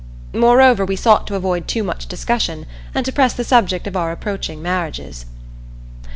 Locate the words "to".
1.27-1.35, 3.05-3.11